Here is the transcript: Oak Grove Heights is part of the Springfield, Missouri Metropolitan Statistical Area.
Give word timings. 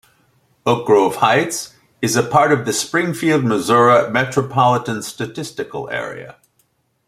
Oak 0.65 0.87
Grove 0.87 1.17
Heights 1.17 1.75
is 2.01 2.19
part 2.31 2.51
of 2.51 2.65
the 2.65 2.73
Springfield, 2.73 3.43
Missouri 3.43 4.09
Metropolitan 4.09 5.03
Statistical 5.03 5.91
Area. 5.91 6.37